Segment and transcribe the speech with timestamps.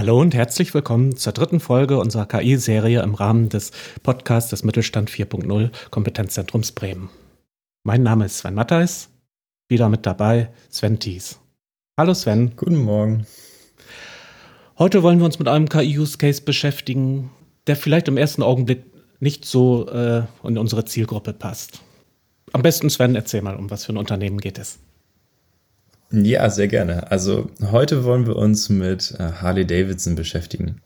[0.00, 3.70] Hallo und herzlich willkommen zur dritten Folge unserer KI-Serie im Rahmen des
[4.02, 7.10] Podcasts des Mittelstand 4.0 Kompetenzzentrums Bremen.
[7.84, 9.10] Mein Name ist Sven Mattheis,
[9.68, 11.38] wieder mit dabei Sven Thies.
[11.98, 12.56] Hallo Sven.
[12.56, 13.26] Guten Morgen.
[14.78, 17.30] Heute wollen wir uns mit einem KI-Use-Case beschäftigen,
[17.66, 18.84] der vielleicht im ersten Augenblick
[19.18, 21.82] nicht so äh, in unsere Zielgruppe passt.
[22.54, 24.78] Am besten Sven, erzähl mal, um was für ein Unternehmen geht es.
[26.12, 27.10] Ja, sehr gerne.
[27.10, 30.80] Also heute wollen wir uns mit äh, Harley Davidson beschäftigen.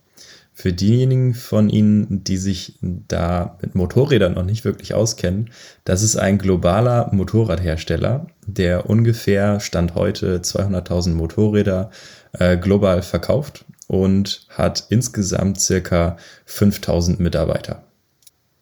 [0.53, 5.51] Für diejenigen von Ihnen, die sich da mit Motorrädern noch nicht wirklich auskennen,
[5.85, 11.91] das ist ein globaler Motorradhersteller, der ungefähr Stand heute 200.000 Motorräder
[12.33, 17.83] äh, global verkauft und hat insgesamt circa 5.000 Mitarbeiter.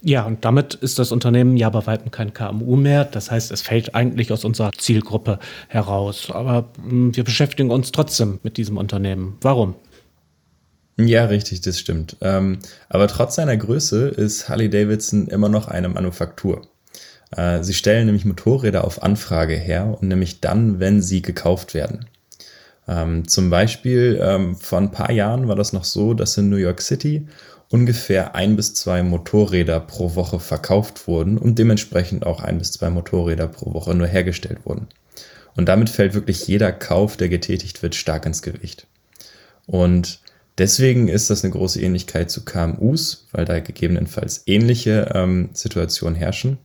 [0.05, 3.05] Ja, und damit ist das Unternehmen ja bei weitem kein KMU mehr.
[3.05, 6.31] Das heißt, es fällt eigentlich aus unserer Zielgruppe heraus.
[6.31, 9.37] Aber hm, wir beschäftigen uns trotzdem mit diesem Unternehmen.
[9.41, 9.77] Warum?
[10.99, 12.17] Ja, richtig, das stimmt.
[12.21, 16.63] Ähm, aber trotz seiner Größe ist Harley Davidson immer noch eine Manufaktur.
[17.31, 22.07] Äh, sie stellen nämlich Motorräder auf Anfrage her und nämlich dann, wenn sie gekauft werden.
[22.89, 26.57] Ähm, zum Beispiel ähm, vor ein paar Jahren war das noch so, dass in New
[26.57, 27.27] York City
[27.73, 32.91] ungefähr ein bis zwei Motorräder pro Woche verkauft wurden und dementsprechend auch ein bis zwei
[32.91, 34.89] Motorräder pro Woche nur hergestellt wurden.
[35.57, 38.87] Und damit fällt wirklich jeder Kauf, der getätigt wird, stark ins Gewicht.
[39.67, 40.21] Und
[40.59, 46.59] deswegen ist das eine große Ähnlichkeit zu KMUs, weil da gegebenenfalls ähnliche ähm, Situationen herrschen.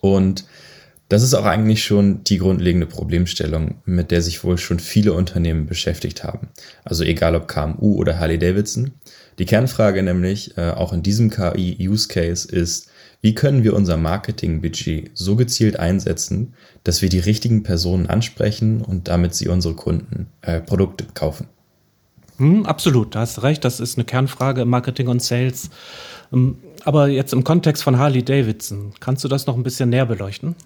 [0.00, 0.46] Und
[1.14, 5.66] das ist auch eigentlich schon die grundlegende Problemstellung, mit der sich wohl schon viele Unternehmen
[5.66, 6.48] beschäftigt haben.
[6.84, 8.94] Also egal ob KMU oder Harley Davidson.
[9.38, 15.36] Die Kernfrage nämlich, äh, auch in diesem KI-Use-Case ist, wie können wir unser Marketingbudget so
[15.36, 21.06] gezielt einsetzen, dass wir die richtigen Personen ansprechen und damit sie unsere Kunden äh, Produkte
[21.14, 21.46] kaufen?
[22.38, 23.64] Hm, absolut, da hast recht.
[23.64, 25.70] Das ist eine Kernfrage im Marketing und Sales.
[26.32, 30.06] Ähm, aber jetzt im Kontext von Harley Davidson, kannst du das noch ein bisschen näher
[30.06, 30.56] beleuchten?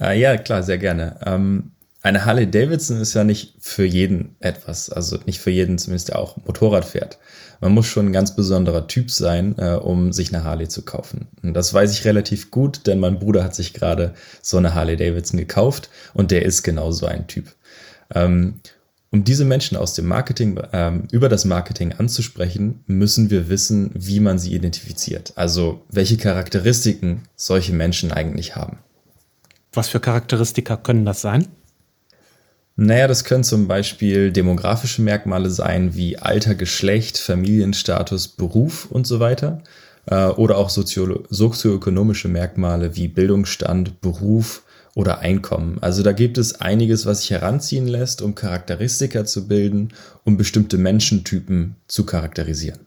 [0.00, 1.18] Äh, ja, klar, sehr gerne.
[1.24, 1.72] Ähm,
[2.02, 6.18] eine Harley Davidson ist ja nicht für jeden etwas, also nicht für jeden zumindest, der
[6.18, 7.18] auch Motorrad fährt.
[7.60, 11.28] Man muss schon ein ganz besonderer Typ sein, äh, um sich eine Harley zu kaufen.
[11.42, 14.12] Und das weiß ich relativ gut, denn mein Bruder hat sich gerade
[14.42, 17.54] so eine Harley Davidson gekauft und der ist genau so ein Typ.
[18.14, 18.60] Ähm,
[19.10, 24.20] um diese Menschen aus dem Marketing, ähm, über das Marketing anzusprechen, müssen wir wissen, wie
[24.20, 25.32] man sie identifiziert.
[25.36, 28.80] Also welche Charakteristiken solche Menschen eigentlich haben.
[29.76, 31.48] Was für Charakteristika können das sein?
[32.76, 39.20] Naja, das können zum Beispiel demografische Merkmale sein wie Alter, Geschlecht, Familienstatus, Beruf und so
[39.20, 39.62] weiter.
[40.06, 44.64] Äh, oder auch sozioökonomische Merkmale wie Bildungsstand, Beruf
[44.94, 45.78] oder Einkommen.
[45.80, 49.90] Also da gibt es einiges, was sich heranziehen lässt, um Charakteristika zu bilden,
[50.24, 52.80] um bestimmte Menschentypen zu charakterisieren.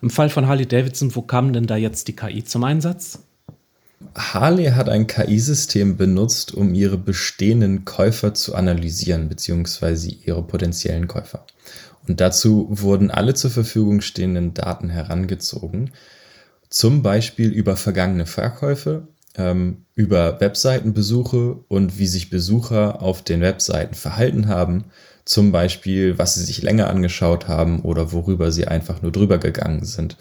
[0.00, 3.20] Im Fall von Harley Davidson, wo kam denn da jetzt die KI zum Einsatz?
[4.14, 11.44] Harley hat ein KI-System benutzt, um ihre bestehenden Käufer zu analysieren, beziehungsweise ihre potenziellen Käufer.
[12.06, 15.90] Und dazu wurden alle zur Verfügung stehenden Daten herangezogen,
[16.70, 23.94] zum Beispiel über vergangene Verkäufe, ähm, über Webseitenbesuche und wie sich Besucher auf den Webseiten
[23.94, 24.84] verhalten haben,
[25.24, 29.84] zum Beispiel was sie sich länger angeschaut haben oder worüber sie einfach nur drüber gegangen
[29.84, 30.16] sind.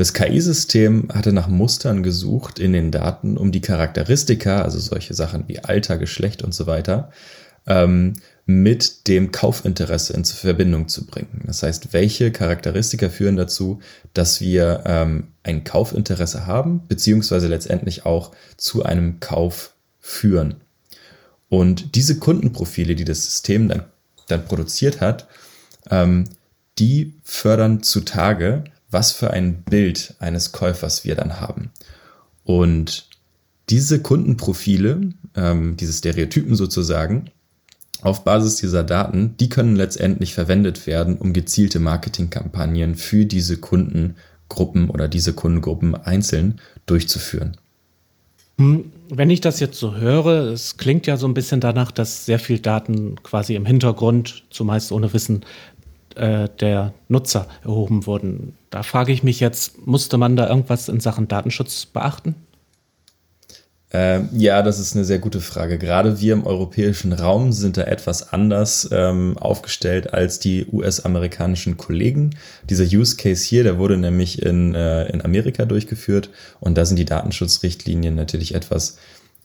[0.00, 5.46] Das KI-System hatte nach Mustern gesucht in den Daten, um die Charakteristika, also solche Sachen
[5.46, 7.10] wie Alter, Geschlecht und so weiter,
[7.66, 8.14] ähm,
[8.46, 11.42] mit dem Kaufinteresse in Verbindung zu bringen.
[11.44, 13.80] Das heißt, welche Charakteristika führen dazu,
[14.14, 20.62] dass wir ähm, ein Kaufinteresse haben, beziehungsweise letztendlich auch zu einem Kauf führen.
[21.50, 23.84] Und diese Kundenprofile, die das System dann,
[24.28, 25.28] dann produziert hat,
[25.90, 26.24] ähm,
[26.78, 31.70] die fördern zutage, was für ein Bild eines Käufers wir dann haben.
[32.44, 33.08] Und
[33.68, 35.00] diese Kundenprofile,
[35.36, 37.30] ähm, diese Stereotypen sozusagen,
[38.02, 44.88] auf Basis dieser Daten, die können letztendlich verwendet werden, um gezielte Marketingkampagnen für diese Kundengruppen
[44.90, 47.56] oder diese Kundengruppen einzeln durchzuführen.
[48.58, 52.24] Hm, wenn ich das jetzt so höre, es klingt ja so ein bisschen danach, dass
[52.26, 55.44] sehr viel Daten quasi im Hintergrund, zumeist ohne Wissen
[56.16, 58.56] äh, der Nutzer erhoben wurden.
[58.70, 62.34] Da frage ich mich jetzt, musste man da irgendwas in Sachen Datenschutz beachten?
[63.92, 65.76] Äh, ja, das ist eine sehr gute Frage.
[65.76, 72.30] Gerade wir im europäischen Raum sind da etwas anders ähm, aufgestellt als die US-amerikanischen Kollegen.
[72.68, 76.30] Dieser Use Case hier, der wurde nämlich in, äh, in Amerika durchgeführt
[76.60, 78.96] und da sind die Datenschutzrichtlinien natürlich etwas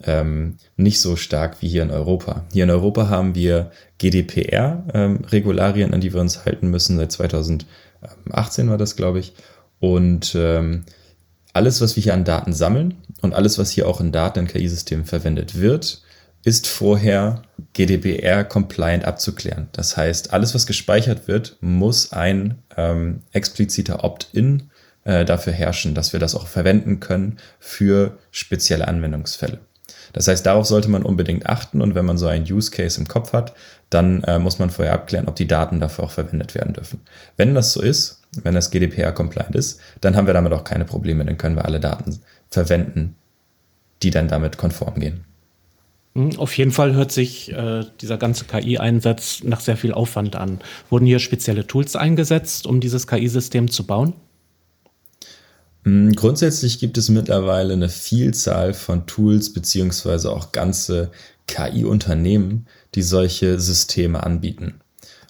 [0.04, 2.44] ähm, nicht so stark wie hier in Europa.
[2.52, 6.98] Hier in Europa haben wir GDPR-Regularien, ähm, an die wir uns halten müssen.
[6.98, 9.34] Seit 2018 war das, glaube ich.
[9.80, 10.84] Und ähm,
[11.54, 14.48] alles, was wir hier an Daten sammeln und alles, was hier auch in Daten in
[14.48, 16.02] KI-Systemen verwendet wird,
[16.44, 17.42] ist vorher
[17.74, 19.68] GDPR-compliant abzuklären.
[19.72, 24.70] Das heißt, alles, was gespeichert wird, muss ein ähm, expliziter Opt-in
[25.06, 29.60] äh, dafür herrschen, dass wir das auch verwenden können für spezielle Anwendungsfälle.
[30.16, 33.06] Das heißt, darauf sollte man unbedingt achten und wenn man so einen Use Case im
[33.06, 33.54] Kopf hat,
[33.90, 37.02] dann äh, muss man vorher abklären, ob die Daten dafür auch verwendet werden dürfen.
[37.36, 41.26] Wenn das so ist, wenn das GDPR-compliant ist, dann haben wir damit auch keine Probleme,
[41.26, 42.18] dann können wir alle Daten
[42.50, 43.18] verwenden,
[44.04, 45.26] die dann damit konform gehen.
[46.16, 50.62] Hm, auf jeden Fall hört sich äh, dieser ganze KI-Einsatz nach sehr viel Aufwand an.
[50.90, 54.14] Wurden hier spezielle Tools eingesetzt, um dieses KI-System zu bauen?
[55.86, 61.12] Hm, grundsätzlich gibt es mittlerweile eine Vielzahl von Tools beziehungsweise auch ganze
[61.48, 62.66] KI-Unternehmen,
[62.96, 64.82] die solche Systeme anbieten.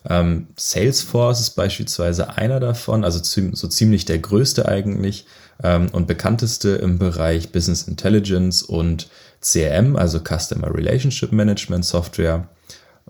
[0.08, 5.26] Ähm, Salesforce ist beispielsweise einer davon, also so ziemlich der größte eigentlich
[5.62, 9.10] ähm, und bekannteste im Bereich Business Intelligence und
[9.42, 12.48] CRM, also Customer Relationship Management Software.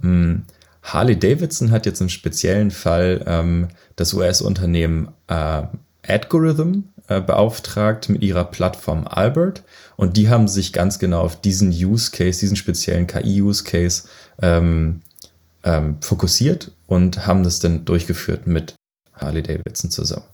[0.02, 0.46] Ähm,
[0.82, 3.68] Harley Davidson hat jetzt im speziellen Fall ähm,
[3.98, 5.64] das US-Unternehmen äh,
[6.08, 9.64] Algorithm äh, beauftragt mit ihrer Plattform Albert
[9.96, 14.04] und die haben sich ganz genau auf diesen Use Case, diesen speziellen KI-Use Case
[14.42, 15.02] ähm,
[15.64, 18.76] ähm, fokussiert und haben das dann durchgeführt mit
[19.14, 20.26] Harley Davidson zusammen.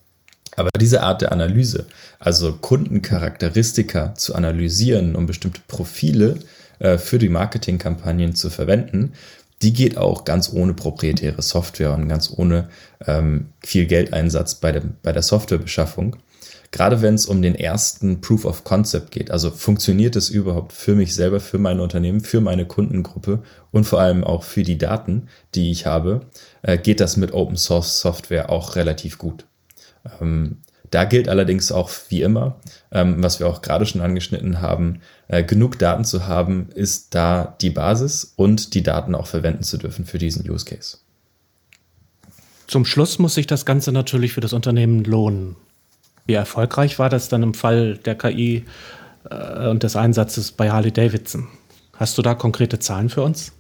[0.57, 1.85] Aber diese Art der Analyse,
[2.19, 6.39] also Kundencharakteristika zu analysieren, um bestimmte Profile
[6.79, 9.13] äh, für die Marketingkampagnen zu verwenden,
[9.61, 12.69] die geht auch ganz ohne proprietäre Software und ganz ohne
[13.05, 16.17] ähm, viel Geldeinsatz bei, dem, bei der Softwarebeschaffung.
[16.71, 20.95] Gerade wenn es um den ersten Proof of Concept geht, also funktioniert es überhaupt für
[20.95, 25.27] mich selber, für mein Unternehmen, für meine Kundengruppe und vor allem auch für die Daten,
[25.53, 26.21] die ich habe,
[26.61, 29.45] äh, geht das mit Open Source Software auch relativ gut.
[30.21, 30.57] Ähm,
[30.91, 32.59] da gilt allerdings auch wie immer,
[32.91, 37.55] ähm, was wir auch gerade schon angeschnitten haben, äh, genug Daten zu haben, ist da
[37.61, 40.97] die Basis und die Daten auch verwenden zu dürfen für diesen Use Case.
[42.67, 45.57] Zum Schluss muss sich das Ganze natürlich für das Unternehmen lohnen.
[46.25, 48.65] Wie erfolgreich war das dann im Fall der KI
[49.29, 51.47] äh, und des Einsatzes bei Harley Davidson?
[51.93, 53.51] Hast du da konkrete Zahlen für uns?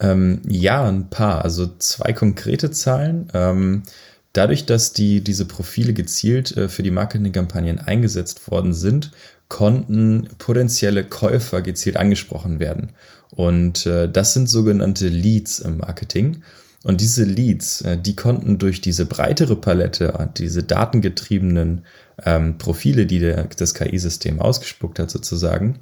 [0.00, 1.44] Ähm, ja, ein paar.
[1.44, 3.28] Also zwei konkrete Zahlen.
[3.34, 3.82] Ähm,
[4.32, 9.12] dadurch, dass die, diese Profile gezielt äh, für die Marketingkampagnen eingesetzt worden sind,
[9.48, 12.90] konnten potenzielle Käufer gezielt angesprochen werden.
[13.30, 16.42] Und äh, das sind sogenannte Leads im Marketing.
[16.88, 21.84] Und diese Leads, äh, die konnten durch diese breitere Palette, diese datengetriebenen
[22.24, 25.80] ähm, Profile, die der, das KI-System ausgespuckt hat sozusagen,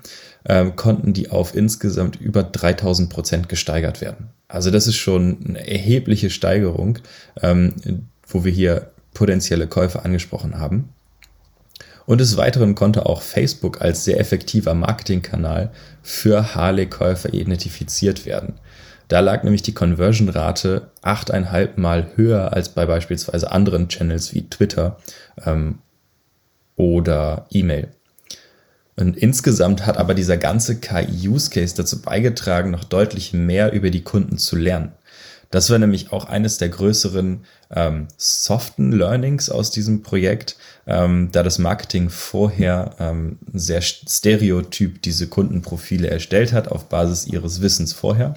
[0.49, 4.31] ähm, konnten die auf insgesamt über 3000 Prozent gesteigert werden.
[4.49, 6.99] Also das ist schon eine erhebliche Steigerung,
[7.41, 7.77] ähm,
[8.27, 10.89] wo wir hier potenzielle Käufer angesprochen haben.
[12.05, 15.71] Und des Weiteren konnte auch Facebook als sehr effektiver Marketingkanal
[16.03, 18.55] für Harley-Käufer identifiziert werden.
[19.09, 24.99] Da lag nämlich die Conversion-Rate 8,5 Mal höher als bei beispielsweise anderen Channels wie Twitter
[25.45, 25.79] ähm,
[26.75, 27.89] oder E-Mail.
[28.97, 34.39] Und insgesamt hat aber dieser ganze KI-Use-Case dazu beigetragen, noch deutlich mehr über die Kunden
[34.39, 34.93] zu lernen.
[35.51, 41.43] Das war nämlich auch eines der größeren ähm, soften Learnings aus diesem Projekt, ähm, da
[41.45, 48.35] das Marketing vorher ähm, sehr stereotyp diese Kundenprofile erstellt hat auf Basis ihres Wissens vorher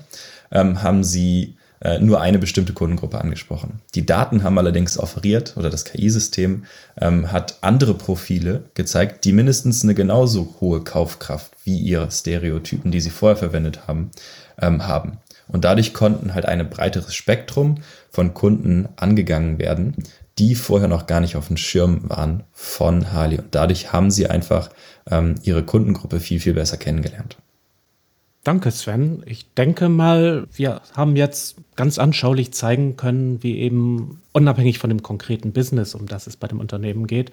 [0.51, 3.79] ähm, haben sie äh, nur eine bestimmte Kundengruppe angesprochen.
[3.95, 6.65] Die Daten haben allerdings offeriert oder das KI-System
[6.99, 12.99] ähm, hat andere Profile gezeigt, die mindestens eine genauso hohe Kaufkraft wie ihre Stereotypen, die
[12.99, 14.11] sie vorher verwendet haben,
[14.61, 15.19] ähm, haben.
[15.47, 17.75] Und dadurch konnten halt ein breiteres Spektrum
[18.11, 19.95] von Kunden angegangen werden,
[20.37, 23.37] die vorher noch gar nicht auf dem Schirm waren von Harley.
[23.39, 24.69] Und dadurch haben sie einfach
[25.09, 27.37] ähm, ihre Kundengruppe viel, viel besser kennengelernt.
[28.43, 29.21] Danke, Sven.
[29.25, 35.03] Ich denke mal, wir haben jetzt ganz anschaulich zeigen können, wie eben unabhängig von dem
[35.03, 37.31] konkreten Business, um das es bei dem Unternehmen geht,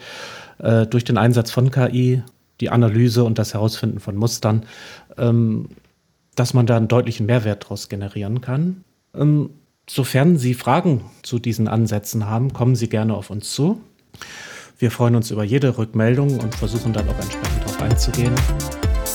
[0.58, 2.22] äh, durch den Einsatz von KI,
[2.60, 4.66] die Analyse und das Herausfinden von Mustern,
[5.16, 5.68] ähm,
[6.34, 8.84] dass man da einen deutlichen Mehrwert daraus generieren kann.
[9.14, 9.50] Ähm,
[9.88, 13.80] sofern Sie Fragen zu diesen Ansätzen haben, kommen Sie gerne auf uns zu.
[14.78, 18.34] Wir freuen uns über jede Rückmeldung und versuchen dann auch entsprechend darauf einzugehen.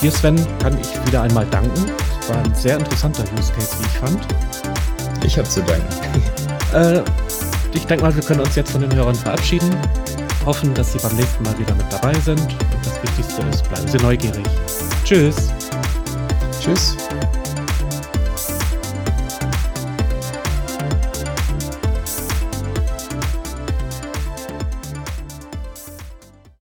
[0.01, 1.85] Dir, Sven, kann ich wieder einmal danken.
[2.19, 4.27] Es war ein sehr interessanter Use Case, wie ich fand.
[5.23, 5.87] Ich habe zu danken.
[6.73, 7.03] äh,
[7.73, 9.69] ich denke mal, wir können uns jetzt von den Hörern verabschieden.
[10.43, 12.41] Hoffen, dass Sie beim nächsten Mal wieder mit dabei sind.
[12.41, 14.45] Und das Wichtigste ist, bleiben Sie neugierig.
[15.03, 15.51] Tschüss.
[16.59, 16.97] Tschüss.